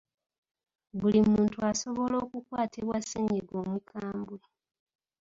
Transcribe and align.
Buli 0.99 1.19
muntu 1.31 1.57
asobola 1.71 2.15
okukwatibwa 2.23 2.95
ssennyiga 3.01 3.53
omukambwe. 3.63 4.39